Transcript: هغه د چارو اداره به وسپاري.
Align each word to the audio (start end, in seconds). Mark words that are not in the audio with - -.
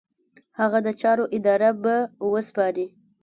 هغه 0.59 0.79
د 0.85 0.87
چارو 1.01 1.25
اداره 1.37 1.69
به 1.83 1.95
وسپاري. 2.31 2.87